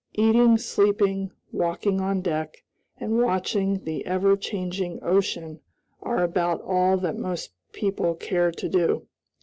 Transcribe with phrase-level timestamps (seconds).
[0.15, 2.63] Eating, sleeping, walking on deck,
[2.97, 5.59] and watching the ever changing ocean
[6.01, 9.05] are about all that most people care to do.